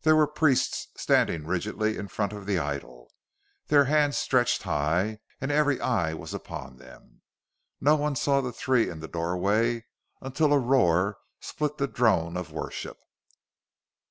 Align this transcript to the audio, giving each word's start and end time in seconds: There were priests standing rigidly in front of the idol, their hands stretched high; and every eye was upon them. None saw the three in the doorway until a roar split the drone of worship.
There 0.00 0.16
were 0.16 0.26
priests 0.26 0.88
standing 0.96 1.46
rigidly 1.46 1.98
in 1.98 2.08
front 2.08 2.32
of 2.32 2.46
the 2.46 2.58
idol, 2.58 3.12
their 3.66 3.84
hands 3.84 4.16
stretched 4.16 4.62
high; 4.62 5.18
and 5.42 5.52
every 5.52 5.78
eye 5.78 6.14
was 6.14 6.32
upon 6.32 6.78
them. 6.78 7.20
None 7.78 8.16
saw 8.16 8.40
the 8.40 8.50
three 8.50 8.88
in 8.88 9.00
the 9.00 9.08
doorway 9.08 9.84
until 10.22 10.54
a 10.54 10.58
roar 10.58 11.18
split 11.40 11.76
the 11.76 11.86
drone 11.86 12.34
of 12.34 12.50
worship. 12.50 12.98